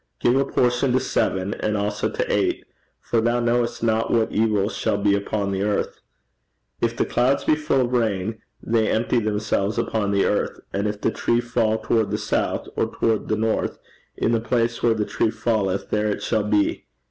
'Give 0.19 0.35
a 0.35 0.45
portion 0.45 0.93
to 0.93 0.99
seven, 0.99 1.53
and 1.53 1.77
also 1.77 2.09
to 2.09 2.33
eight; 2.33 2.65
for 2.99 3.21
thou 3.21 3.39
knowest 3.39 3.83
not 3.83 4.09
what 4.09 4.31
evil 4.31 4.67
shall 4.67 4.97
be 4.97 5.13
upon 5.15 5.51
the 5.51 5.61
earth. 5.61 6.01
'If 6.81 6.97
the 6.97 7.05
clouds 7.05 7.43
be 7.43 7.53
full 7.53 7.81
of 7.81 7.93
rain, 7.93 8.41
they 8.63 8.89
empty 8.89 9.19
themselves 9.19 9.77
upon 9.77 10.09
the 10.09 10.25
earth: 10.25 10.59
and 10.73 10.87
if 10.87 11.01
the 11.01 11.11
tree 11.11 11.39
fall 11.39 11.77
toward 11.77 12.09
the 12.09 12.17
south, 12.17 12.67
or 12.75 12.91
toward 12.95 13.27
the 13.27 13.37
north, 13.37 13.77
in 14.17 14.31
the 14.31 14.41
place 14.41 14.81
where 14.81 14.95
the 14.95 15.05
tree 15.05 15.29
falleth, 15.29 15.91
there 15.91 16.07
it 16.07 16.23
shall 16.23 16.45
be. 16.45 16.85